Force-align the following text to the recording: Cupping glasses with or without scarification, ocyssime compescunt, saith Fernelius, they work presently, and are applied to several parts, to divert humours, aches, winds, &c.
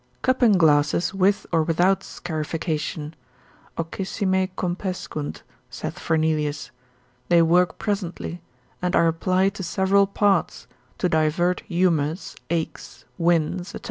Cupping 0.23 0.53
glasses 0.53 1.13
with 1.13 1.45
or 1.51 1.61
without 1.61 2.03
scarification, 2.03 3.13
ocyssime 3.77 4.49
compescunt, 4.57 5.43
saith 5.69 5.99
Fernelius, 5.99 6.71
they 7.29 7.43
work 7.43 7.77
presently, 7.77 8.41
and 8.81 8.95
are 8.95 9.07
applied 9.07 9.53
to 9.53 9.61
several 9.63 10.07
parts, 10.07 10.65
to 10.97 11.07
divert 11.07 11.59
humours, 11.67 12.35
aches, 12.49 13.05
winds, 13.19 13.73
&c. 13.73 13.79